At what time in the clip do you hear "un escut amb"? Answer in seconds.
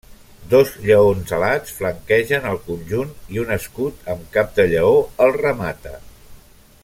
3.45-4.25